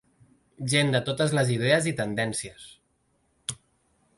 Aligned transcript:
Gent 0.73 0.87
de 0.95 1.01
totes 1.09 1.35
les 1.39 1.51
idees 1.57 1.91
i 1.91 1.93
tendències. 2.01 2.67